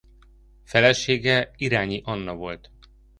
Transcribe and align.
Felesége 0.63 1.51
Irányi 1.55 2.01
Anna 2.05 2.35
volt. 2.35 2.71